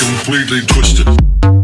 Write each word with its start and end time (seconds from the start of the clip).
completely 0.00 0.60
twisted. 0.66 1.59